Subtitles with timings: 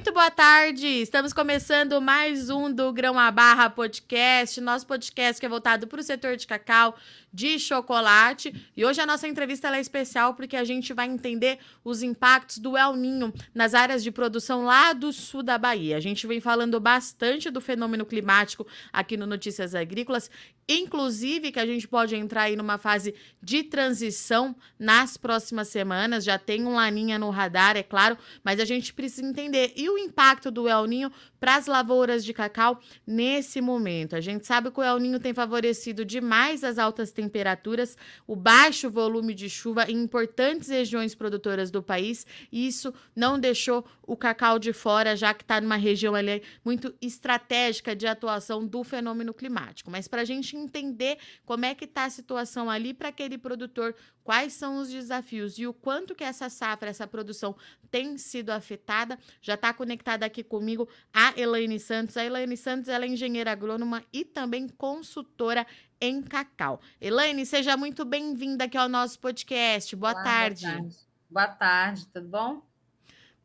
[0.00, 0.86] Muito boa tarde.
[0.86, 6.00] Estamos começando mais um do Grão a Barra Podcast, nosso podcast que é voltado para
[6.00, 6.96] o setor de cacau,
[7.30, 8.66] de chocolate.
[8.74, 12.78] E hoje a nossa entrevista é especial porque a gente vai entender os impactos do
[12.78, 15.98] El Ninho nas áreas de produção lá do sul da Bahia.
[15.98, 20.30] A gente vem falando bastante do fenômeno climático aqui no Notícias Agrícolas,
[20.66, 26.24] inclusive que a gente pode entrar aí numa fase de transição nas próximas semanas.
[26.24, 29.98] Já tem um laninha no radar, é claro, mas a gente precisa entender e o
[29.98, 34.14] impacto do El Ninho para as lavouras de cacau nesse momento.
[34.14, 38.90] A gente sabe que o El Ninho tem favorecido demais as altas temperaturas, o baixo
[38.90, 44.58] volume de chuva em importantes regiões produtoras do país, e isso não deixou o cacau
[44.58, 49.90] de fora, já que está numa região ali muito estratégica de atuação do fenômeno climático.
[49.90, 53.94] Mas para a gente entender como é que está a situação ali para aquele produtor,
[54.30, 57.56] quais são os desafios e o quanto que essa safra, essa produção
[57.90, 62.16] tem sido afetada, já está conectada aqui comigo a Elaine Santos.
[62.16, 65.66] A Elaine Santos ela é engenheira agrônoma e também consultora
[66.00, 66.80] em cacau.
[67.00, 69.96] Elaine, seja muito bem-vinda aqui ao nosso podcast.
[69.96, 70.62] Boa Olá, tarde.
[70.64, 70.96] Boa tarde.
[71.28, 72.62] Boa tarde, tudo bom?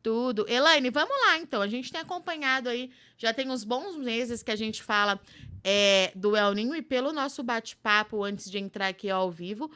[0.00, 0.46] Tudo.
[0.48, 1.60] Elaine, vamos lá então.
[1.62, 5.20] A gente tem acompanhado aí, já tem uns bons meses que a gente fala
[5.68, 9.68] é, do El Ninho e pelo nosso bate-papo antes de entrar aqui ao vivo,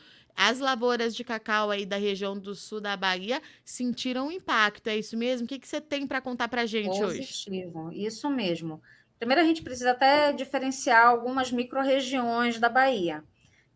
[0.43, 4.97] as lavouras de cacau aí da região do sul da Bahia sentiram um impacto, é
[4.97, 5.45] isso mesmo?
[5.45, 8.07] O que, que você tem para contar para a gente Positivo, hoje?
[8.07, 8.81] isso mesmo.
[9.19, 13.23] Primeiro, a gente precisa até diferenciar algumas micro-regiões da Bahia.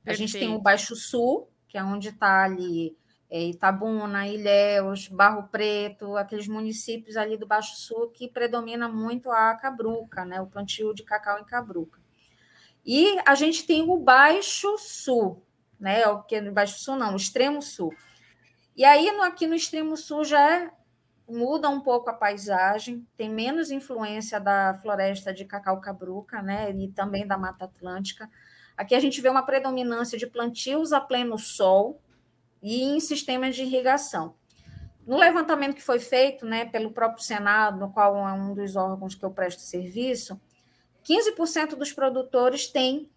[0.02, 0.06] Perfeito.
[0.06, 2.96] A gente tem o Baixo Sul, que é onde está ali
[3.28, 9.54] é, Itabuna, Ilhéus, Barro Preto, aqueles municípios ali do Baixo Sul que predomina muito a
[9.56, 12.00] cabruca, né, o plantio de cacau em cabruca.
[12.86, 15.42] E a gente tem o Baixo Sul,
[15.78, 16.06] né?
[16.08, 17.94] O que no Baixo Sul não, o extremo sul.
[18.76, 20.70] E aí no, aqui no extremo sul já é,
[21.28, 26.70] muda um pouco a paisagem, tem menos influência da floresta de cacau cabruca, né?
[26.72, 28.28] E também da Mata Atlântica.
[28.76, 32.00] Aqui a gente vê uma predominância de plantios a pleno sol
[32.62, 34.34] e em sistemas de irrigação.
[35.06, 39.14] No levantamento que foi feito né, pelo próprio Senado, no qual é um dos órgãos
[39.14, 40.40] que eu presto serviço,
[41.04, 43.10] 15% dos produtores têm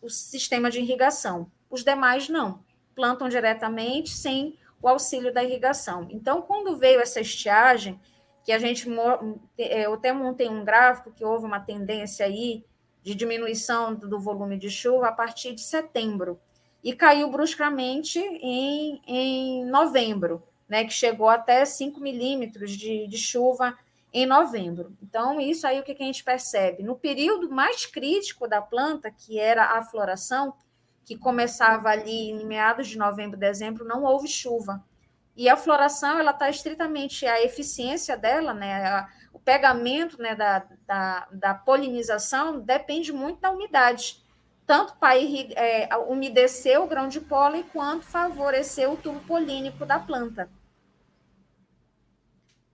[0.00, 1.50] o sistema de irrigação.
[1.70, 6.06] Os demais não, plantam diretamente sem o auxílio da irrigação.
[6.10, 8.00] Então, quando veio essa estiagem,
[8.44, 8.88] que a gente
[9.58, 12.64] eu até montei um gráfico que houve uma tendência aí
[13.02, 16.40] de diminuição do volume de chuva a partir de setembro
[16.82, 23.76] e caiu bruscamente em, em novembro, né, que chegou até 5 milímetros de, de chuva
[24.12, 24.96] em novembro.
[25.02, 26.84] Então, isso aí o que a gente percebe?
[26.84, 30.54] No período mais crítico da planta, que era a floração,
[31.06, 34.84] que começava ali em meados de novembro, dezembro, não houve chuva.
[35.36, 40.66] E a floração, ela está estritamente, a eficiência dela, né, a, o pegamento né, da,
[40.84, 44.20] da, da, polinização depende muito da umidade,
[44.66, 50.50] tanto para é, umedecer o grão de pólen, quanto favorecer o tubo polínico da planta.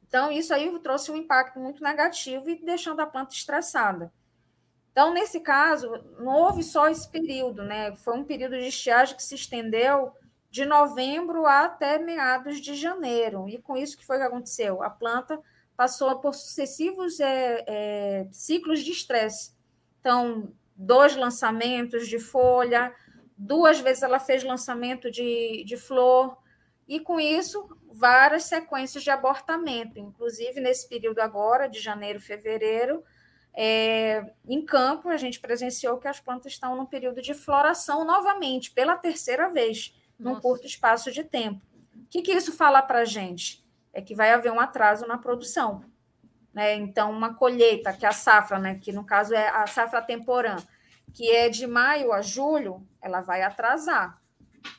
[0.08, 4.10] Então, isso aí trouxe um impacto muito negativo e deixando a planta estressada.
[4.92, 7.96] Então, nesse caso, não houve só esse período, né?
[7.96, 10.12] Foi um período de estiagem que se estendeu
[10.50, 13.48] de novembro até meados de janeiro.
[13.48, 14.82] E com isso, que foi que aconteceu?
[14.82, 15.40] A planta
[15.74, 19.54] passou por sucessivos é, é, ciclos de estresse.
[19.98, 22.94] Então, dois lançamentos de folha,
[23.36, 26.36] duas vezes ela fez lançamento de, de flor,
[26.86, 33.02] e com isso, várias sequências de abortamento, inclusive nesse período agora, de janeiro, fevereiro,
[33.54, 38.70] é, em campo, a gente presenciou que as plantas estão num período de floração novamente,
[38.70, 40.34] pela terceira vez, Nossa.
[40.34, 41.60] num curto espaço de tempo.
[41.94, 43.64] O que, que isso fala para a gente?
[43.92, 45.84] É que vai haver um atraso na produção.
[46.52, 46.74] Né?
[46.76, 48.78] Então, uma colheita, que é a safra, né?
[48.78, 50.56] que no caso é a safra temporã,
[51.12, 54.20] que é de maio a julho, ela vai atrasar.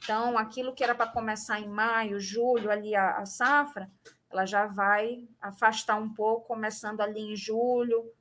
[0.03, 3.89] Então, aquilo que era para começar em maio, julho, ali a, a safra,
[4.31, 8.11] ela já vai afastar um pouco, começando ali em julho,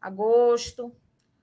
[0.00, 0.94] agosto.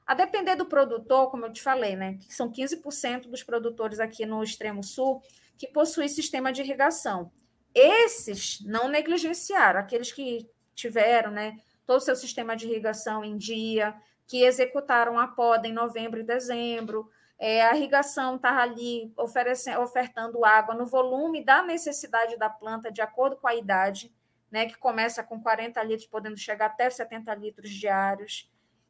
[0.05, 4.25] A depender do produtor, como eu te falei, né, que são 15% dos produtores aqui
[4.25, 5.21] no extremo sul
[5.57, 7.31] que possuem sistema de irrigação.
[7.73, 13.95] Esses não negligenciaram, aqueles que tiveram, né, todo o seu sistema de irrigação em dia,
[14.27, 17.09] que executaram a poda em novembro e dezembro,
[17.39, 23.01] é, a irrigação estava ali oferecendo, ofertando água no volume da necessidade da planta, de
[23.01, 24.13] acordo com a idade,
[24.53, 28.47] né, que começa com 40 litros, podendo chegar até 70 litros diários.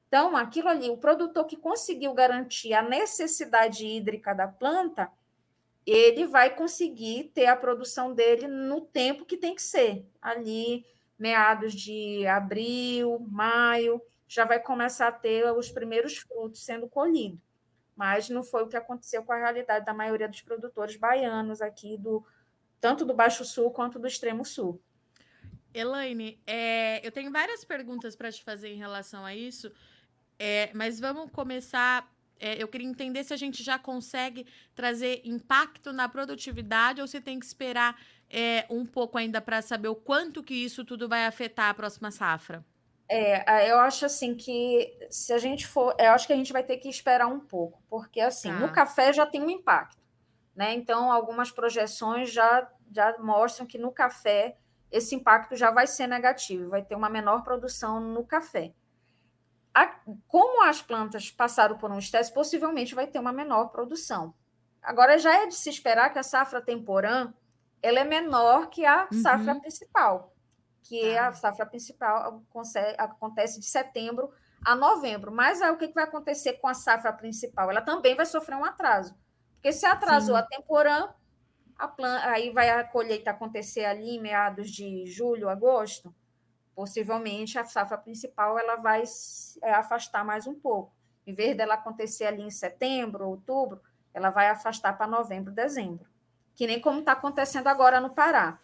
[0.09, 5.09] Então, aquilo ali, o produtor que conseguiu garantir a necessidade hídrica da planta,
[5.85, 10.85] ele vai conseguir ter a produção dele no tempo que tem que ser, ali
[11.17, 17.39] meados de abril, maio, já vai começar a ter os primeiros frutos sendo colhidos.
[17.95, 21.97] Mas não foi o que aconteceu com a realidade da maioria dos produtores baianos aqui,
[21.97, 22.21] do
[22.81, 24.81] tanto do Baixo Sul quanto do Extremo Sul.
[25.73, 29.71] Elaine, é, eu tenho várias perguntas para te fazer em relação a isso,
[30.37, 32.11] é, mas vamos começar.
[32.39, 37.21] É, eu queria entender se a gente já consegue trazer impacto na produtividade ou se
[37.21, 37.97] tem que esperar
[38.29, 42.11] é, um pouco ainda para saber o quanto que isso tudo vai afetar a próxima
[42.11, 42.65] safra.
[43.07, 46.63] É, eu acho assim que se a gente for, eu acho que a gente vai
[46.63, 48.59] ter que esperar um pouco, porque assim, tá.
[48.59, 50.01] no café já tem um impacto,
[50.55, 50.73] né?
[50.73, 54.57] Então, algumas projeções já, já mostram que no café
[54.93, 58.73] esse impacto já vai ser negativo, vai ter uma menor produção no café.
[59.73, 59.87] A,
[60.27, 64.33] como as plantas passaram por um estresse, possivelmente vai ter uma menor produção.
[64.81, 67.33] Agora, já é de se esperar que a safra temporã
[67.81, 69.21] ela é menor que a uhum.
[69.21, 70.33] safra principal
[70.83, 71.29] que ah.
[71.29, 72.43] a safra principal
[72.97, 74.31] acontece de setembro
[74.63, 75.31] a novembro.
[75.31, 77.71] Mas aí o que vai acontecer com a safra principal?
[77.71, 79.15] Ela também vai sofrer um atraso.
[79.55, 80.41] Porque se atrasou Sim.
[80.41, 81.09] a temporã,
[81.87, 86.13] planta, aí vai a colheita acontecer ali em meados de julho, agosto,
[86.75, 89.03] possivelmente a safra principal ela vai
[89.61, 90.93] é, afastar mais um pouco.
[91.25, 93.81] Em vez dela acontecer ali em setembro, outubro,
[94.13, 96.05] ela vai afastar para novembro, dezembro.
[96.55, 98.59] Que nem como está acontecendo agora no Pará.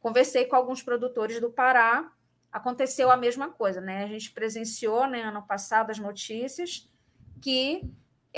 [0.00, 2.10] Conversei com alguns produtores do Pará,
[2.50, 4.04] aconteceu a mesma coisa, né?
[4.04, 6.88] A gente presenciou, né, ano passado, as notícias
[7.40, 7.88] que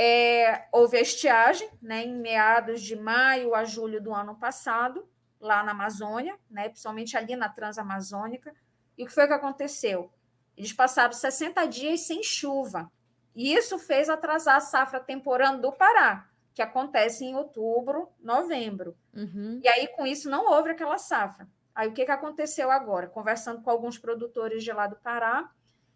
[0.03, 5.07] é, houve a estiagem, né, em meados de maio a julho do ano passado,
[5.39, 8.55] lá na Amazônia, né, principalmente ali na Transamazônica.
[8.97, 10.11] E o que foi que aconteceu?
[10.57, 12.91] Eles passaram 60 dias sem chuva.
[13.37, 18.97] E isso fez atrasar a safra temporã do Pará, que acontece em outubro, novembro.
[19.15, 19.61] Uhum.
[19.63, 21.47] E aí, com isso, não houve aquela safra.
[21.75, 23.07] Aí, o que, que aconteceu agora?
[23.07, 25.51] Conversando com alguns produtores de lá do Pará,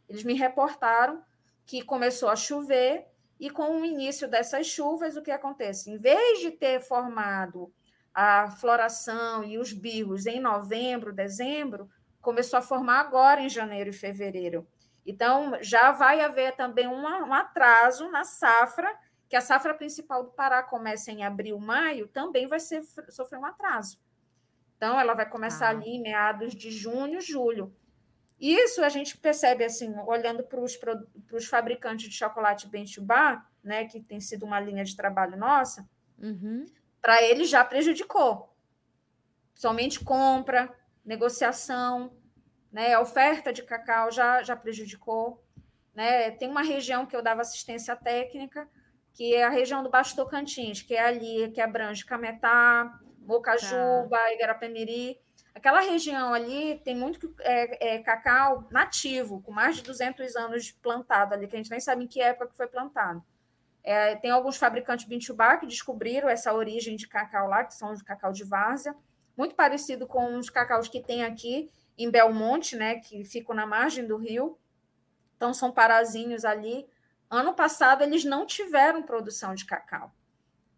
[0.06, 1.24] eles me reportaram
[1.64, 5.90] que começou a chover e, com o início dessas chuvas, o que acontece?
[5.90, 7.72] Em vez de ter formado
[8.14, 11.90] a floração e os birros em novembro, dezembro,
[12.20, 14.66] começou a formar agora em janeiro e fevereiro.
[15.04, 18.88] Então, já vai haver também um atraso na safra
[19.28, 23.44] que a safra principal do Pará começa em abril, maio, também vai ser, sofrer um
[23.44, 23.98] atraso.
[24.76, 25.70] Então, ela vai começar ah.
[25.70, 27.74] ali em meados de junho, julho.
[28.44, 34.20] Isso a gente percebe, assim, olhando para os fabricantes de chocolate Bentubá, né, que tem
[34.20, 35.88] sido uma linha de trabalho nossa,
[36.18, 36.66] uhum.
[37.00, 38.54] para eles já prejudicou.
[39.54, 40.70] Somente compra,
[41.02, 42.14] negociação,
[42.70, 45.42] né, oferta de cacau já, já prejudicou.
[45.94, 46.30] Né?
[46.32, 48.68] Tem uma região que eu dava assistência técnica,
[49.14, 54.34] que é a região do Baixo Tocantins, que é ali, que abrange Cametá, Bocajuba, tá.
[54.34, 55.23] Igarapé-Miri.
[55.54, 61.34] Aquela região ali tem muito é, é, cacau nativo, com mais de 200 anos plantado
[61.34, 63.22] ali, que a gente nem sabe em que época que foi plantado.
[63.82, 68.02] É, tem alguns fabricantes Bintubá que descobriram essa origem de cacau lá, que são os
[68.02, 68.94] cacau de várzea,
[69.36, 74.06] muito parecido com os cacaus que tem aqui em Belmonte, né, que ficam na margem
[74.06, 74.58] do rio.
[75.36, 76.88] Então, são parazinhos ali,
[77.34, 80.12] Ano passado, eles não tiveram produção de cacau.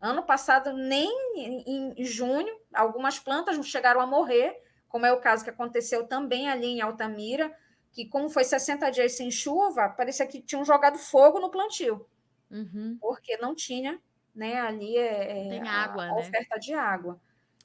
[0.00, 5.50] Ano passado, nem em junho, algumas plantas chegaram a morrer, como é o caso que
[5.50, 7.54] aconteceu também ali em Altamira,
[7.92, 12.06] que, como foi 60 dias sem chuva, parecia que tinham jogado fogo no plantio,
[12.50, 12.98] uhum.
[13.00, 14.00] porque não tinha
[14.34, 16.12] né, ali é, Tem a, água, a né?
[16.12, 17.18] oferta de água.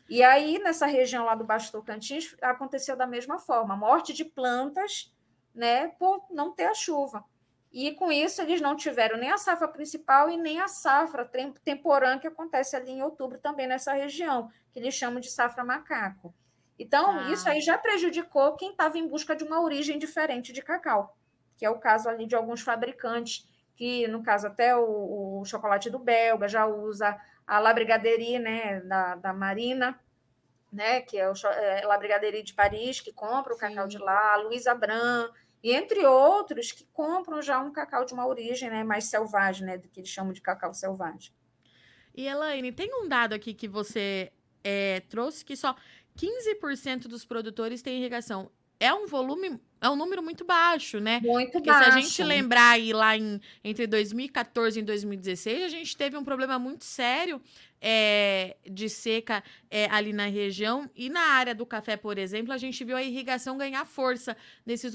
[0.10, 5.14] E aí, nessa região lá do Baixo Tocantins, aconteceu da mesma forma, morte de plantas
[5.54, 7.24] né, por não ter a chuva.
[7.72, 11.30] E com isso eles não tiveram nem a safra principal e nem a safra
[11.64, 16.34] temporã que acontece ali em outubro também nessa região, que eles chamam de safra macaco.
[16.78, 17.32] Então, ah.
[17.32, 21.16] isso aí já prejudicou quem estava em busca de uma origem diferente de cacau,
[21.58, 25.90] que é o caso ali de alguns fabricantes, que no caso até o, o chocolate
[25.90, 30.00] do belga já usa a La Brigadeirie, né, da, da Marina,
[30.72, 33.62] né, que é o é, La Brigadeirie de Paris, que compra o Sim.
[33.62, 35.30] cacau de lá, a Luísa Bran,
[35.64, 39.78] e entre outros que compram já um cacau de uma origem né, mais selvagem, né,
[39.78, 41.34] do que eles chamam de cacau selvagem.
[42.16, 44.32] E Elaine, tem um dado aqui que você
[44.64, 45.76] é, trouxe que só
[46.18, 48.52] 15% dos produtores têm irrigação.
[48.80, 51.20] É um volume é um número muito baixo, né?
[51.24, 51.92] Muito Porque baixo.
[51.92, 56.24] se a gente lembrar aí lá em, entre 2014 e 2016, a gente teve um
[56.24, 57.42] problema muito sério
[57.82, 60.88] é, de seca é, ali na região.
[60.96, 64.94] E na área do café, por exemplo, a gente viu a irrigação ganhar força nesses,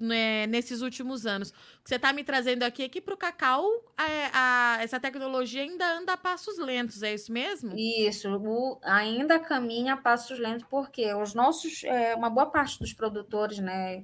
[0.00, 1.50] né, nesses últimos anos.
[1.50, 1.52] O
[1.84, 3.66] que você está me trazendo aqui é que para o cacau
[3.96, 7.76] a, a, essa tecnologia ainda anda a passos lentos, é isso mesmo?
[7.76, 12.94] Isso, o, ainda caminha a passos lentos, porque os nossos, é, uma boa parte dos
[12.94, 14.02] produtores, né,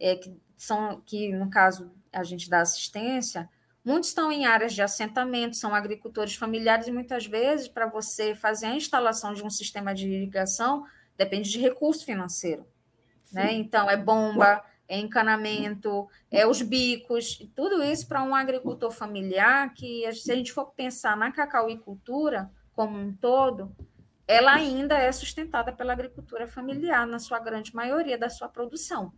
[0.00, 3.48] é, que são que no caso a gente dá assistência,
[3.88, 8.66] Muitos estão em áreas de assentamento, são agricultores familiares, e muitas vezes, para você fazer
[8.66, 10.84] a instalação de um sistema de irrigação,
[11.16, 12.66] depende de recurso financeiro.
[13.32, 13.54] Né?
[13.54, 20.10] Então, é bomba, é encanamento, é os bicos, tudo isso para um agricultor familiar, que
[20.12, 23.74] se a gente for pensar na cacauicultura como um todo,
[24.26, 29.14] ela ainda é sustentada pela agricultura familiar, na sua grande maioria da sua produção.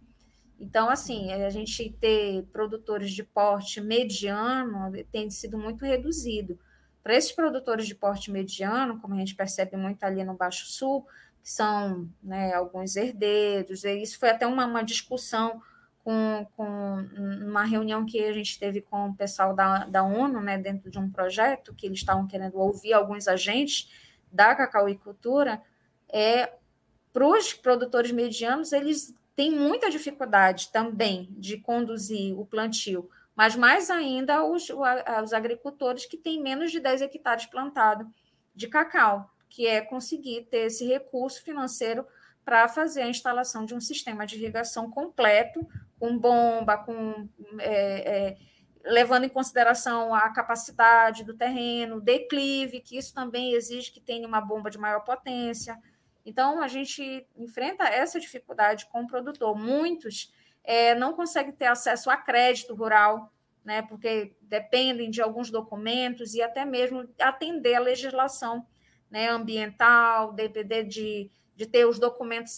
[0.60, 6.58] Então, assim, a gente ter produtores de porte mediano tem sido muito reduzido.
[7.02, 11.06] Para esses produtores de porte mediano, como a gente percebe muito ali no Baixo Sul,
[11.42, 15.62] que são né, alguns herdeiros, e isso foi até uma, uma discussão
[16.04, 16.66] com, com
[17.42, 20.98] uma reunião que a gente teve com o pessoal da, da ONU, né, dentro de
[20.98, 23.90] um projeto, que eles estavam querendo ouvir alguns agentes
[24.30, 25.62] da cacauicultura,
[26.12, 26.52] é,
[27.12, 33.88] para os produtores medianos, eles tem muita dificuldade também de conduzir o plantio, mas mais
[33.88, 38.06] ainda os, os agricultores que têm menos de 10 hectares plantado
[38.54, 42.06] de cacau, que é conseguir ter esse recurso financeiro
[42.44, 45.66] para fazer a instalação de um sistema de irrigação completo,
[45.98, 47.26] com bomba, com
[47.60, 48.36] é, é,
[48.84, 54.42] levando em consideração a capacidade do terreno, declive, que isso também exige que tenha uma
[54.42, 55.78] bomba de maior potência.
[56.24, 59.56] Então, a gente enfrenta essa dificuldade com o produtor.
[59.56, 63.32] Muitos é, não conseguem ter acesso a crédito rural,
[63.64, 68.66] né, porque dependem de alguns documentos e até mesmo atender a legislação
[69.10, 72.56] né, ambiental, depender de, de ter os documentos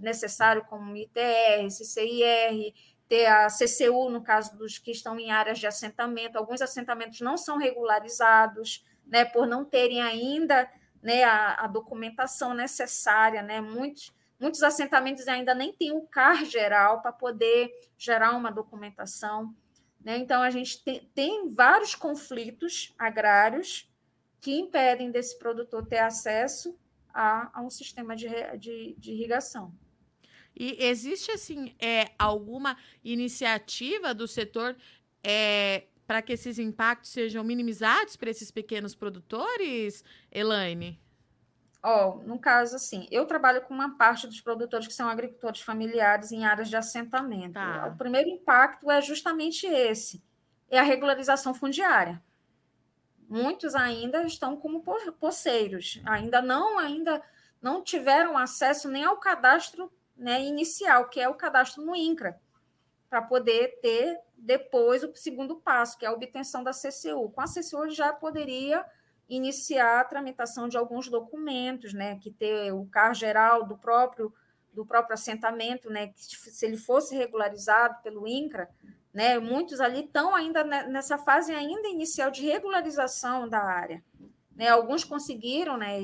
[0.00, 2.72] necessários, como ITR, CCIR,
[3.08, 6.36] ter a CCU, no caso dos que estão em áreas de assentamento.
[6.36, 10.68] Alguns assentamentos não são regularizados, né, por não terem ainda
[11.04, 13.60] né, a, a documentação necessária, né?
[13.60, 19.54] Muitos, muitos assentamentos ainda nem têm o CAR geral para poder gerar uma documentação.
[20.02, 20.16] Né?
[20.16, 23.86] Então, a gente tem, tem vários conflitos agrários
[24.40, 26.74] que impedem desse produtor ter acesso
[27.12, 29.74] a, a um sistema de, de, de irrigação.
[30.56, 34.74] E existe, assim, é, alguma iniciativa do setor
[35.22, 41.00] é, para que esses impactos sejam minimizados para esses pequenos produtores, Elaine?
[41.82, 45.60] Ó, oh, no caso, assim, eu trabalho com uma parte dos produtores que são agricultores
[45.60, 47.52] familiares em áreas de assentamento.
[47.52, 47.92] Tá.
[47.92, 50.24] O primeiro impacto é justamente esse,
[50.70, 52.22] é a regularização fundiária.
[53.28, 54.82] Muitos ainda estão como
[55.18, 57.22] poceiros, ainda não, ainda
[57.60, 62.40] não tiveram acesso nem ao cadastro né, inicial, que é o cadastro no INCRA,
[63.14, 67.30] para poder ter depois o segundo passo, que é a obtenção da CCU.
[67.30, 68.84] Com a CCU já poderia
[69.28, 74.34] iniciar a tramitação de alguns documentos, né, que ter o CAR geral do próprio
[74.72, 78.68] do próprio assentamento, né, que se ele fosse regularizado pelo INCRA,
[79.12, 84.02] né, muitos ali estão ainda nessa fase ainda inicial de regularização da área.
[84.56, 86.00] Né, alguns conseguiram, né,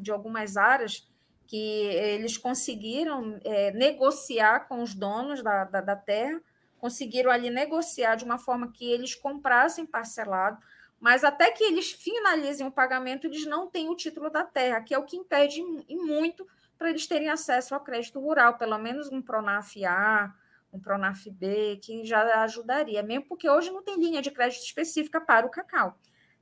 [0.00, 1.08] de algumas áreas
[1.46, 6.42] que eles conseguiram é, negociar com os donos da, da, da terra
[6.78, 10.58] conseguiram ali negociar de uma forma que eles comprassem parcelado,
[11.00, 14.94] mas até que eles finalizem o pagamento, eles não têm o título da terra, que
[14.94, 19.10] é o que impede e muito para eles terem acesso ao crédito rural, pelo menos
[19.10, 20.32] um Pronaf A,
[20.72, 25.20] um Pronaf B, que já ajudaria, mesmo porque hoje não tem linha de crédito específica
[25.20, 25.98] para o cacau,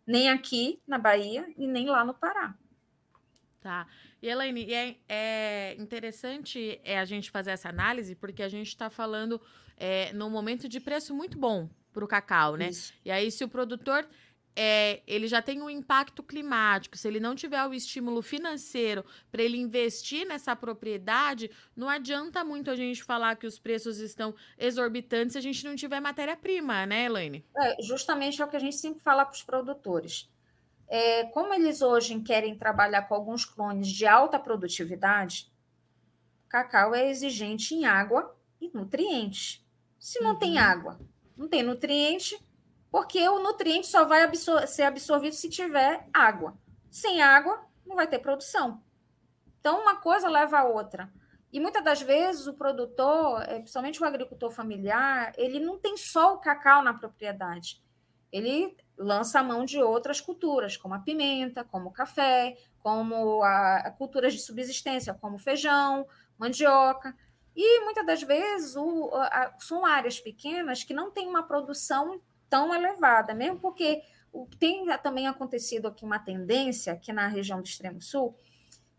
[0.06, 2.54] nem aqui na Bahia e nem lá no Pará.
[3.66, 3.84] Tá.
[4.22, 8.88] E Elaine, é, é interessante é, a gente fazer essa análise, porque a gente está
[8.88, 9.42] falando
[9.76, 12.68] é, num momento de preço muito bom para o cacau, né?
[12.68, 12.94] Isso.
[13.04, 14.08] E aí, se o produtor
[14.54, 19.42] é, ele já tem um impacto climático, se ele não tiver o estímulo financeiro para
[19.42, 25.32] ele investir nessa propriedade, não adianta muito a gente falar que os preços estão exorbitantes
[25.32, 27.44] se a gente não tiver matéria-prima, né, Elaine?
[27.56, 30.30] É, justamente é o que a gente sempre fala para os produtores.
[30.88, 35.50] É, como eles hoje querem trabalhar com alguns clones de alta produtividade,
[36.48, 39.64] cacau é exigente em água e nutrientes.
[39.98, 40.38] Se não uhum.
[40.38, 41.00] tem água,
[41.36, 42.38] não tem nutriente,
[42.90, 46.56] porque o nutriente só vai absor ser absorvido se tiver água.
[46.90, 48.82] Sem água, não vai ter produção.
[49.60, 51.12] Então, uma coisa leva a outra.
[51.52, 56.34] E muitas das vezes o produtor, é, principalmente o agricultor familiar, ele não tem só
[56.34, 57.82] o cacau na propriedade.
[58.30, 63.76] Ele lança a mão de outras culturas, como a pimenta, como o café, como a,
[63.78, 66.06] a culturas de subsistência, como feijão,
[66.38, 67.14] mandioca.
[67.54, 72.74] E muitas das vezes o, a, são áreas pequenas que não têm uma produção tão
[72.74, 74.02] elevada, mesmo porque
[74.58, 78.36] tem também acontecido aqui uma tendência, aqui na região do Extremo Sul,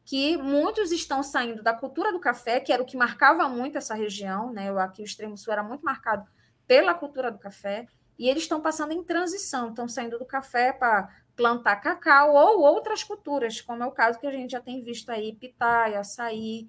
[0.03, 3.93] que muitos estão saindo da cultura do café, que era o que marcava muito essa
[3.93, 4.69] região, né?
[4.79, 6.25] Aqui o Extremo Sul era muito marcado
[6.65, 11.09] pela cultura do café, e eles estão passando em transição, estão saindo do café para
[11.35, 15.09] plantar cacau ou outras culturas, como é o caso que a gente já tem visto
[15.09, 16.67] aí, pitaia, açaí.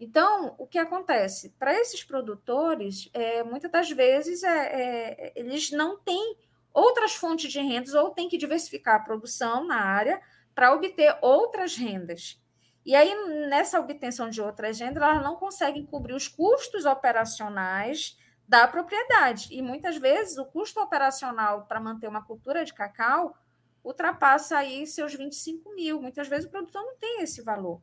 [0.00, 1.50] Então, o que acontece?
[1.58, 6.36] Para esses produtores, é, muitas das vezes é, é, eles não têm
[6.72, 10.20] outras fontes de rendas ou têm que diversificar a produção na área
[10.54, 12.40] para obter outras rendas.
[12.86, 13.14] E aí,
[13.48, 18.16] nessa obtenção de outras rendas, elas não conseguem cobrir os custos operacionais
[18.48, 19.48] da propriedade.
[19.52, 23.36] E muitas vezes o custo operacional para manter uma cultura de cacau
[23.84, 26.00] ultrapassa aí seus 25 mil.
[26.00, 27.82] Muitas vezes o produtor não tem esse valor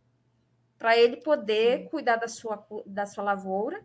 [0.77, 3.81] para ele poder cuidar da sua, da sua lavoura,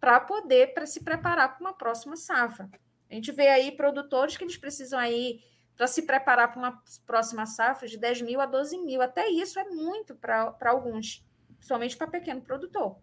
[0.00, 2.68] para poder para se preparar para uma próxima safra.
[3.08, 5.40] A gente vê aí produtores que eles precisam aí
[5.76, 9.00] para se preparar para uma próxima safra de 10 mil a 12 mil.
[9.00, 11.24] Até isso é muito para alguns,
[11.56, 12.98] principalmente para pequeno produtor.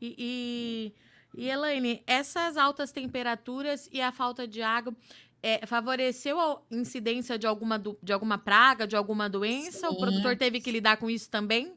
[0.00, 0.94] E, e,
[1.34, 4.94] e, Elaine, essas altas temperaturas e a falta de água
[5.42, 9.88] é, favoreceu a incidência de alguma, do, de alguma praga, de alguma doença?
[9.88, 9.94] Sim.
[9.94, 11.76] O produtor teve que lidar com isso também?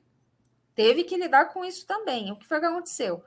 [0.75, 2.31] Teve que lidar com isso também.
[2.31, 3.23] O que foi que aconteceu?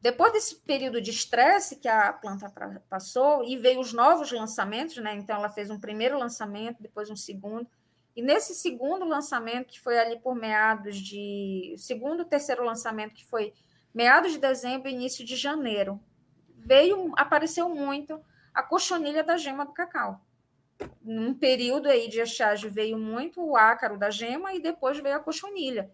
[0.00, 2.52] Depois desse período de estresse que a planta
[2.90, 5.14] passou, e veio os novos lançamentos, né?
[5.14, 7.66] Então, ela fez um primeiro lançamento, depois um segundo.
[8.14, 11.74] E nesse segundo lançamento, que foi ali por meados de.
[11.78, 13.54] Segundo, terceiro lançamento, que foi
[13.94, 16.00] meados de dezembro, início de janeiro,
[16.48, 18.22] veio, apareceu muito
[18.54, 20.20] a cochonilha da gema do cacau.
[21.00, 25.20] Num período aí de estiagem veio muito o ácaro da gema e depois veio a
[25.20, 25.90] cochonilha.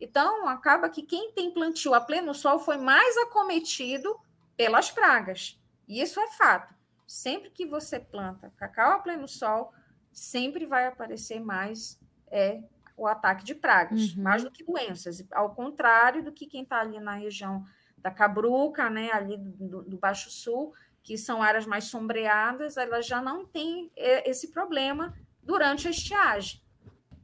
[0.00, 4.18] Então, acaba que quem tem plantio a pleno sol foi mais acometido
[4.56, 5.58] pelas pragas.
[5.86, 6.74] Isso é fato.
[7.06, 9.72] Sempre que você planta cacau a pleno sol,
[10.12, 12.62] sempre vai aparecer mais é,
[13.00, 14.22] o ataque de pragas, uhum.
[14.22, 15.24] mais do que doenças.
[15.32, 17.64] Ao contrário do que quem está ali na região
[17.96, 23.22] da Cabruca, né, ali do, do, Baixo Sul, que são áreas mais sombreadas, elas já
[23.22, 26.60] não têm é, esse problema durante a estiagem.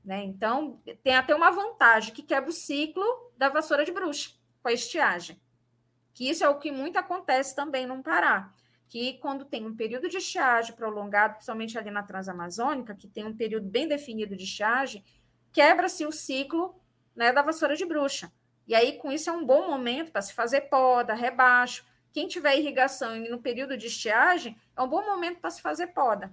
[0.03, 0.25] Né?
[0.25, 3.05] Então, tem até uma vantagem que quebra o ciclo
[3.37, 4.31] da vassoura de bruxa
[4.63, 5.39] com a estiagem.
[6.15, 8.51] Que isso é o que muito acontece também no Pará.
[8.89, 13.37] Que quando tem um período de estiagem prolongado, principalmente ali na Transamazônica, que tem um
[13.37, 15.05] período bem definido de estiagem,
[15.57, 16.79] quebra-se o ciclo
[17.15, 18.31] né, da vassoura de bruxa.
[18.69, 21.83] E aí, com isso, é um bom momento para se fazer poda, rebaixo.
[22.13, 26.31] Quem tiver irrigação no período de estiagem, é um bom momento para se fazer poda.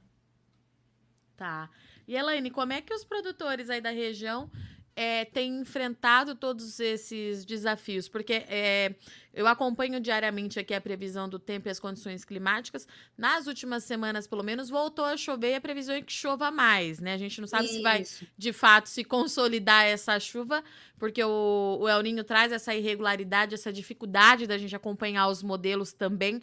[1.38, 1.69] Tá.
[2.05, 4.51] E Elaine, como é que os produtores aí da região
[4.95, 8.08] é, têm enfrentado todos esses desafios?
[8.08, 8.93] Porque é,
[9.34, 12.88] eu acompanho diariamente aqui a previsão do tempo e as condições climáticas.
[13.17, 16.99] Nas últimas semanas, pelo menos, voltou a chover e a previsão é que chova mais,
[16.99, 17.13] né?
[17.13, 17.75] A gente não sabe Isso.
[17.75, 18.03] se vai,
[18.38, 20.63] de fato, se consolidar essa chuva,
[20.99, 25.93] porque o, o El Ninho traz essa irregularidade, essa dificuldade da gente acompanhar os modelos
[25.93, 26.41] também.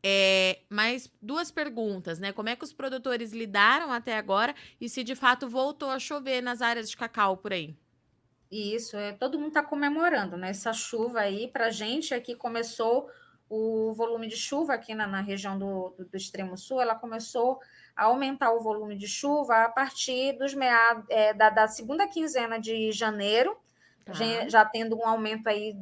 [0.00, 2.32] É, mas duas perguntas, né?
[2.32, 6.40] Como é que os produtores lidaram até agora e se de fato voltou a chover
[6.40, 7.76] nas áreas de cacau por aí?
[8.50, 10.50] Isso, é, todo mundo está comemorando, né?
[10.50, 13.10] Essa chuva aí, para a gente aqui começou
[13.48, 17.58] o volume de chuva aqui na, na região do, do, do, extremo sul, ela começou
[17.96, 22.58] a aumentar o volume de chuva a partir dos meados é, da, da, segunda quinzena
[22.58, 23.56] de janeiro,
[24.04, 24.12] tá.
[24.12, 25.74] já, já tendo um aumento aí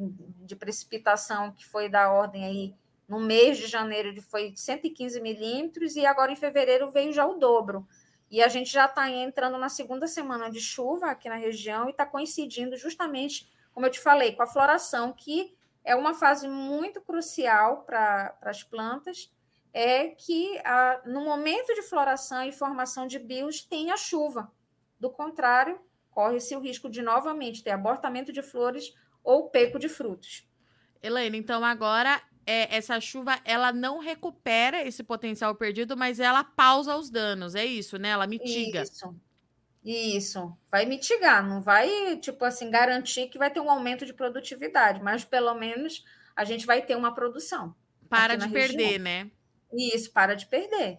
[0.45, 2.75] de precipitação que foi da ordem aí
[3.09, 7.87] no mês de janeiro foi 115 milímetros e agora em fevereiro veio já o dobro.
[8.31, 11.91] E a gente já está entrando na segunda semana de chuva aqui na região e
[11.91, 17.01] está coincidindo justamente, como eu te falei, com a floração, que é uma fase muito
[17.01, 19.33] crucial para as plantas,
[19.73, 24.51] é que a, no momento de floração e formação de bios tem a chuva.
[24.99, 25.79] Do contrário,
[26.11, 30.49] corre-se o risco de novamente ter abortamento de flores ou peco de frutos.
[31.03, 36.97] Helena, então agora é, essa chuva ela não recupera esse potencial perdido, mas ela pausa
[36.97, 38.11] os danos, é isso, né?
[38.11, 38.83] Ela mitiga.
[38.83, 39.15] Isso.
[39.85, 45.01] Isso, vai mitigar, não vai, tipo assim, garantir que vai ter um aumento de produtividade,
[45.01, 46.05] mas pelo menos
[46.35, 47.73] a gente vai ter uma produção.
[48.09, 49.05] Para de perder, região.
[49.05, 49.31] né?
[49.73, 50.99] Isso, para de perder.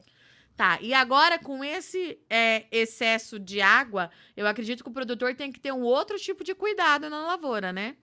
[0.56, 5.52] Tá, e agora com esse é, excesso de água, eu acredito que o produtor tem
[5.52, 7.98] que ter um outro tipo de cuidado na lavoura, né?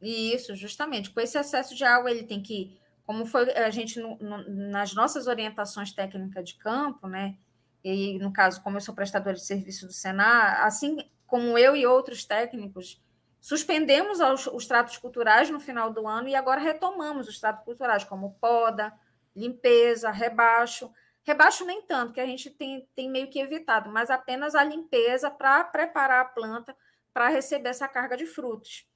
[0.00, 1.10] Isso, justamente.
[1.10, 4.94] Com esse excesso de água, ele tem que, como foi a gente no, no, nas
[4.94, 7.36] nossas orientações técnicas de campo, né?
[7.82, 11.86] E no caso, como eu sou prestadora de serviço do Senar, assim como eu e
[11.86, 13.00] outros técnicos,
[13.40, 18.04] suspendemos os, os tratos culturais no final do ano e agora retomamos os tratos culturais,
[18.04, 18.92] como poda,
[19.34, 20.90] limpeza, rebaixo.
[21.22, 25.30] Rebaixo nem tanto, que a gente tem, tem meio que evitado, mas apenas a limpeza
[25.30, 26.74] para preparar a planta
[27.12, 28.87] para receber essa carga de frutos,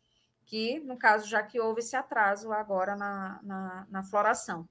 [0.53, 4.69] que, no caso, já que houve esse atraso agora na, na, na floração.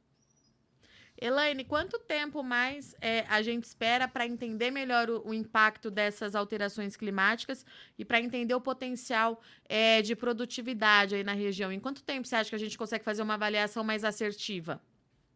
[1.20, 6.36] Elaine, quanto tempo mais é, a gente espera para entender melhor o, o, impacto dessas
[6.36, 7.66] alterações climáticas
[7.98, 11.72] e para entender o potencial é, de produtividade aí na região?
[11.72, 14.80] Em quanto tempo você acha que a gente consegue fazer uma avaliação mais assertiva?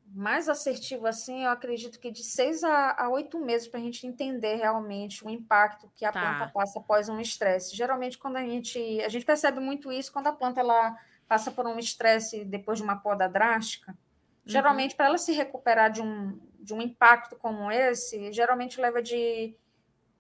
[0.08, 4.56] Mais assertiva, assim, eu acredito que de seis a, oito meses para a gente entender
[4.56, 6.22] realmente o impacto que a tá.
[6.22, 7.76] planta passa após um estresse.
[7.76, 9.02] Geralmente, quando a gente.
[9.02, 10.96] A gente percebe muito isso quando a planta ela
[11.28, 13.96] passa por um estresse depois de uma poda drástica
[14.46, 14.98] Geralmente, uhum.
[14.98, 19.56] para ela se recuperar de um, de um impacto como esse, geralmente leva de,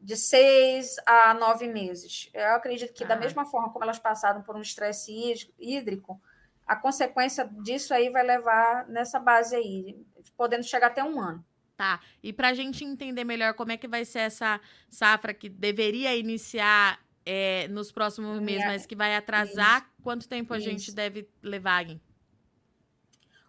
[0.02, 2.32] de seis a nove meses.
[2.34, 3.08] Eu acredito que, ah.
[3.08, 5.14] da mesma forma como elas passaram por um estresse
[5.60, 6.20] hídrico,
[6.66, 9.98] a consequência disso aí vai levar nessa base aí,
[10.36, 11.46] podendo chegar até um ano.
[11.78, 12.00] Tá.
[12.24, 16.16] E para a gente entender melhor como é que vai ser essa safra que deveria
[16.16, 20.70] iniciar é, nos próximos meses, é, mas que vai atrasar, isso, quanto tempo a isso.
[20.70, 22.00] gente deve levar aí?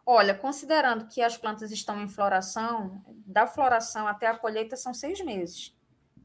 [0.05, 5.21] Olha, considerando que as plantas estão em floração, da floração até a colheita são seis
[5.21, 5.75] meses.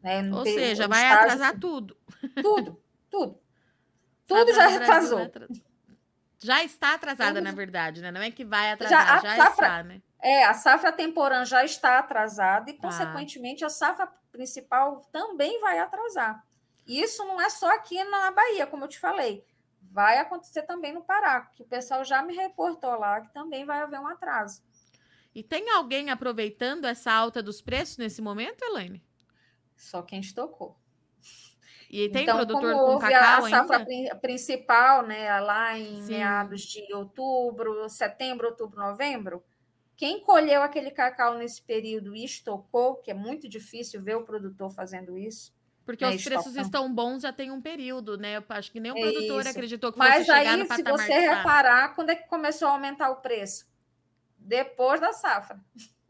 [0.04, 0.30] Né?
[0.32, 1.98] Ou seja, vai estágio, atrasar tudo.
[2.42, 3.40] Tudo, tudo.
[4.28, 5.30] Tudo já atrasou.
[6.44, 8.12] Já está atrasada, na verdade, né?
[8.12, 10.02] Não é que vai atrasar, já, já safra, está, né?
[10.22, 12.82] É, a safra temporã já está atrasada e, tá.
[12.82, 16.44] consequentemente, a safra principal também vai atrasar.
[16.88, 19.46] Isso não é só aqui na Bahia, como eu te falei
[19.92, 23.82] vai acontecer também no Pará, que o pessoal já me reportou lá que também vai
[23.82, 24.64] haver um atraso.
[25.36, 29.04] E tem alguém aproveitando essa alta dos preços nesse momento, Elaine?
[29.76, 30.78] Só quem estocou.
[31.92, 34.16] E tem então, produtor com cacau a safra ainda?
[34.16, 36.14] principal, né, lá em Sim.
[36.14, 39.44] meados de outubro, setembro, outubro, novembro,
[39.98, 44.72] quem colheu aquele cacau nesse período e estocou, que é muito difícil ver o produtor
[44.72, 45.54] fazendo isso,
[45.86, 48.38] porque né, os preços estão bons já tem um período, né?
[48.38, 51.02] Eu acho que nem o é produtor acreditou que Mas fosse chegar no patamar Mas
[51.02, 53.66] aí, se você reparar, quando é que começou a aumentar o preço?
[54.38, 55.60] Depois da safra.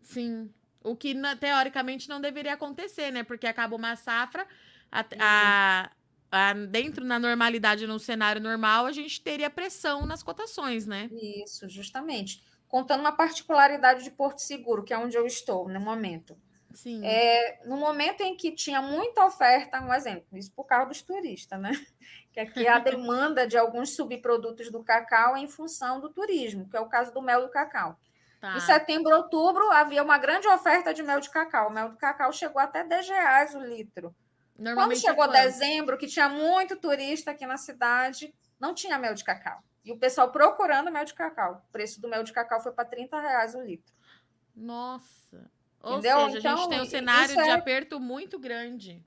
[0.02, 0.54] Sim.
[0.84, 3.24] O que, teoricamente, não deveria acontecer, né?
[3.24, 4.46] Porque acaba uma safra,
[4.92, 5.92] a, a,
[6.32, 11.10] a, dentro na normalidade, num cenário normal, a gente teria pressão nas cotações, né?
[11.12, 12.44] Isso, justamente.
[12.68, 16.38] Contando uma particularidade de Porto Seguro, que é onde eu estou no momento.
[16.74, 17.06] Sim.
[17.06, 21.60] É, no momento em que tinha muita oferta, um exemplo, isso por causa dos turistas,
[21.60, 21.72] né?
[22.32, 26.78] Que aqui a demanda de alguns subprodutos do cacau é em função do turismo, que
[26.78, 28.00] é o caso do mel do cacau.
[28.40, 28.56] Tá.
[28.56, 31.68] Em setembro, outubro, havia uma grande oferta de mel de cacau.
[31.68, 34.16] O mel do cacau chegou até 10 reais o litro.
[34.56, 39.24] Quando chegou é dezembro, que tinha muito turista aqui na cidade, não tinha mel de
[39.24, 39.64] cacau.
[39.84, 41.64] E o pessoal procurando mel de cacau.
[41.68, 43.94] O preço do mel de cacau foi para 30 reais o litro.
[44.56, 45.50] Nossa!
[45.82, 46.26] Ou Entendeu?
[46.26, 47.52] seja, então, a gente tem um cenário de é...
[47.54, 49.04] aperto muito grande.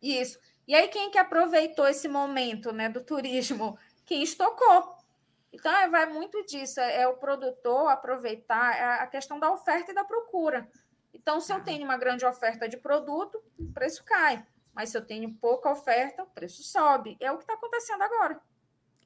[0.00, 0.38] Isso.
[0.66, 3.76] E aí, quem que aproveitou esse momento né, do turismo?
[4.06, 4.96] Quem estocou.
[5.52, 6.80] Então, é, vai muito disso.
[6.80, 10.68] É, é o produtor aproveitar é a questão da oferta e da procura.
[11.12, 11.64] Então, se eu tá.
[11.64, 14.46] tenho uma grande oferta de produto, o preço cai.
[14.74, 17.16] Mas se eu tenho pouca oferta, o preço sobe.
[17.20, 18.40] É o que está acontecendo agora.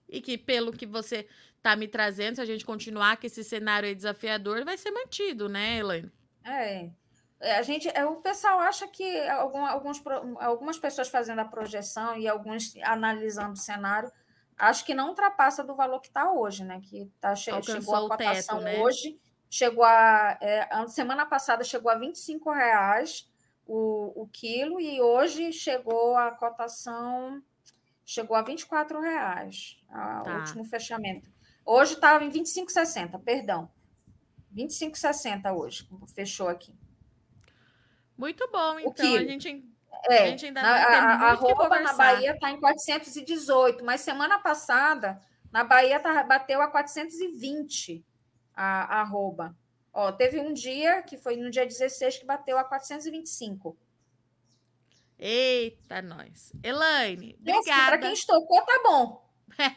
[0.08, 3.94] E que, pelo que você está me trazendo, se a gente continuar com esse cenário
[3.94, 6.12] desafiador, vai ser mantido, né, Elaine?
[6.44, 6.90] É.
[7.38, 10.02] É, a gente, é, o pessoal acha que algum, alguns,
[10.38, 14.10] algumas pessoas fazendo a projeção e alguns analisando o cenário,
[14.56, 16.80] acho que não ultrapassa do valor que está hoje, né?
[16.82, 17.58] Que tá, chegou
[17.94, 18.80] a cotação teto, né?
[18.80, 20.38] hoje, chegou a.
[20.40, 23.28] É, semana passada chegou a 25 reais
[23.66, 27.42] o, o quilo, e hoje chegou a cotação,
[28.04, 30.32] chegou a 24 reais, a, tá.
[30.32, 31.28] o último fechamento.
[31.64, 33.68] Hoje estava em 25,60, perdão.
[34.54, 36.72] 25,60 hoje, fechou aqui.
[38.16, 39.64] Muito bom, então a gente,
[40.08, 45.20] é, a gente ainda na, a, arroba na Bahia está em 418, mas semana passada
[45.52, 48.02] na Bahia tá, bateu a 420
[48.54, 49.54] a, a arroba.
[49.98, 53.74] Ó, teve um dia, que foi no dia 16, que bateu a 425.
[55.18, 56.52] Eita, nós.
[56.62, 57.86] Elaine, assim, obrigada.
[57.86, 59.26] Para quem estocou, tá bom.
[59.58, 59.74] É.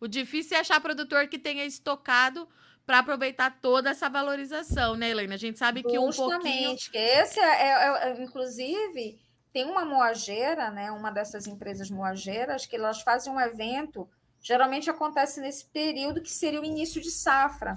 [0.00, 2.48] O difícil é achar produtor que tenha estocado
[2.84, 5.34] para aproveitar toda essa valorização, né, Helena?
[5.34, 6.74] A gente sabe que Justamente, um pouquinho...
[6.74, 9.20] esse é, é, é, inclusive,
[9.52, 15.40] tem uma moageira, né, uma dessas empresas moageiras, que elas fazem um evento geralmente acontece
[15.40, 17.74] nesse período que seria o início de safra,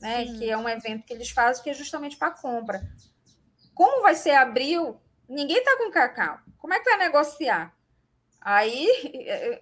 [0.00, 0.24] né?
[0.24, 2.82] Que é um evento que eles fazem que é justamente para compra.
[3.74, 6.38] Como vai ser abril, ninguém está com cacau.
[6.58, 7.74] Como é que vai negociar?
[8.40, 8.88] Aí,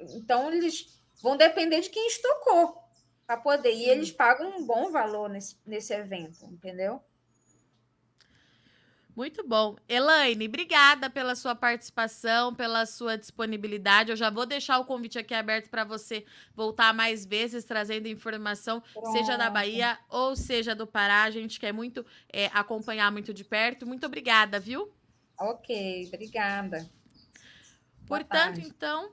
[0.15, 2.79] então, eles vão depender de quem estocou
[3.27, 3.73] para poder.
[3.73, 7.03] E eles pagam um bom valor nesse, nesse evento, entendeu?
[9.17, 9.77] Muito bom.
[9.89, 14.11] Elaine, obrigada pela sua participação, pela sua disponibilidade.
[14.11, 16.25] Eu já vou deixar o convite aqui aberto para você
[16.55, 19.13] voltar mais vezes trazendo informação, Pronto.
[19.13, 21.23] seja da Bahia ou seja do Pará.
[21.23, 23.87] A gente quer muito é, acompanhar muito de perto.
[23.87, 24.93] Muito obrigada, viu?
[25.39, 26.91] Ok, obrigada.
[28.07, 29.13] Portanto, então,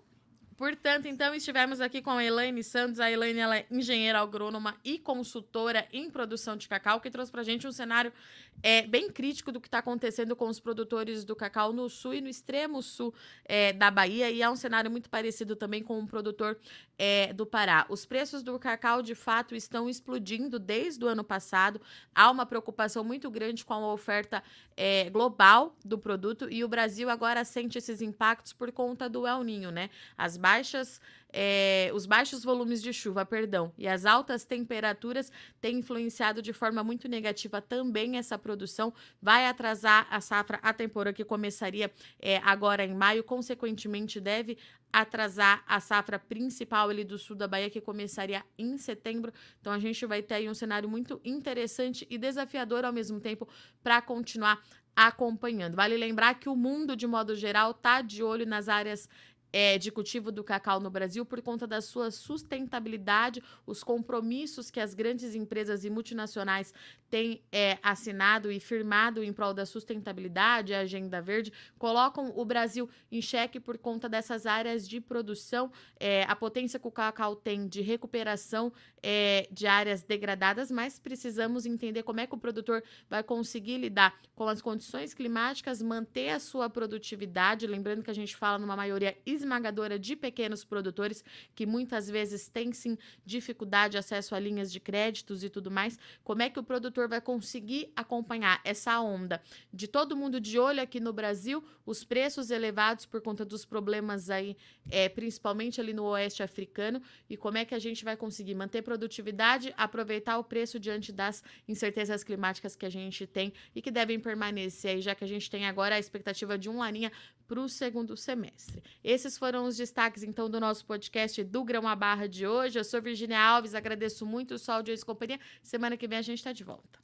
[0.61, 2.99] Portanto, então, estivemos aqui com a Elaine Santos.
[2.99, 7.41] A Elaine ela é engenheira agrônoma e consultora em produção de cacau, que trouxe para
[7.41, 8.13] a gente um cenário
[8.61, 12.21] é, bem crítico do que está acontecendo com os produtores do cacau no sul e
[12.21, 13.11] no extremo sul
[13.43, 14.29] é, da Bahia.
[14.29, 16.55] E é um cenário muito parecido também com o um produtor
[16.95, 17.87] é, do Pará.
[17.89, 21.81] Os preços do cacau, de fato, estão explodindo desde o ano passado.
[22.13, 24.43] Há uma preocupação muito grande com a oferta
[24.77, 29.43] é, global do produto e o Brasil agora sente esses impactos por conta do El
[29.43, 29.89] Ninho, né?
[30.15, 30.99] As baixas
[31.33, 36.83] é, os baixos volumes de chuva, perdão, e as altas temperaturas têm influenciado de forma
[36.83, 38.93] muito negativa também essa produção.
[39.21, 44.57] Vai atrasar a safra a temporada que começaria é, agora em maio, consequentemente deve
[44.91, 49.31] atrasar a safra principal ali do sul da Bahia, que começaria em setembro.
[49.61, 53.47] Então a gente vai ter aí um cenário muito interessante e desafiador ao mesmo tempo
[53.81, 54.61] para continuar
[54.93, 55.75] acompanhando.
[55.75, 59.07] Vale lembrar que o mundo, de modo geral, está de olho nas áreas
[59.51, 64.79] é, de cultivo do cacau no Brasil por conta da sua sustentabilidade, os compromissos que
[64.79, 66.73] as grandes empresas e multinacionais
[67.09, 72.89] têm é, assinado e firmado em prol da sustentabilidade, a Agenda Verde, colocam o Brasil
[73.11, 77.67] em xeque por conta dessas áreas de produção, é, a potência que o cacau tem
[77.67, 78.71] de recuperação
[79.03, 84.17] é, de áreas degradadas, mas precisamos entender como é que o produtor vai conseguir lidar
[84.33, 89.17] com as condições climáticas, manter a sua produtividade, lembrando que a gente fala numa maioria
[89.41, 91.23] esmagadora de pequenos produtores
[91.53, 95.99] que muitas vezes têm sim dificuldade de acesso a linhas de créditos e tudo mais.
[96.23, 99.41] Como é que o produtor vai conseguir acompanhar essa onda
[99.73, 104.29] de todo mundo de olho aqui no Brasil, os preços elevados por conta dos problemas
[104.29, 104.55] aí,
[104.89, 108.81] é, principalmente ali no oeste africano, e como é que a gente vai conseguir manter
[108.81, 114.19] produtividade, aproveitar o preço diante das incertezas climáticas que a gente tem e que devem
[114.19, 117.11] permanecer aí, já que a gente tem agora a expectativa de um laninha
[117.51, 118.81] para o segundo semestre.
[119.03, 122.79] Esses foram os destaques, então, do nosso podcast do Grão a Barra de hoje.
[122.79, 125.37] Eu sou Virginia Alves, agradeço muito o sol audiência e companhia.
[125.61, 126.97] Semana que vem a gente está de volta.